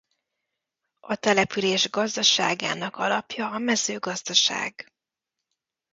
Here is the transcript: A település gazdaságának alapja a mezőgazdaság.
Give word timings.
A 0.99 1.15
település 1.15 1.89
gazdaságának 1.89 2.95
alapja 2.95 3.49
a 3.51 3.57
mezőgazdaság. 3.57 4.93